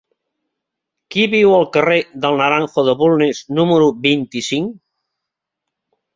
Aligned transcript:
Qui 1.15 1.25
viu 1.33 1.53
al 1.57 1.67
carrer 1.75 1.97
del 2.23 2.39
Naranjo 2.41 2.85
de 2.89 2.97
Bulnes 3.03 3.43
número 3.61 3.93
vint-i-cinc? 4.09 4.75